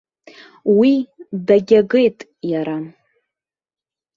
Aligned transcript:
Уи 0.79 0.93
дагьагеит 1.45 2.19
иара. 2.51 2.77